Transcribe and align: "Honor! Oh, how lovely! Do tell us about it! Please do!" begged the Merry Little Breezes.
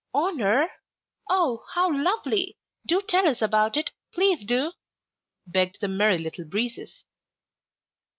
"Honor! 0.15 0.67
Oh, 1.29 1.63
how 1.75 1.93
lovely! 1.93 2.57
Do 2.87 3.03
tell 3.03 3.27
us 3.27 3.39
about 3.39 3.77
it! 3.77 3.91
Please 4.11 4.43
do!" 4.43 4.71
begged 5.45 5.77
the 5.79 5.87
Merry 5.87 6.17
Little 6.17 6.45
Breezes. 6.45 7.03